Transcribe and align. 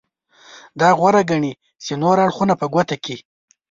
دا 0.79 0.89
غوره 0.99 1.21
ګڼي 1.29 1.53
چې 1.83 1.93
نور 2.01 2.17
اړخونه 2.25 2.53
په 2.61 2.65
ګوته 2.73 2.95
کړي. 3.03 3.17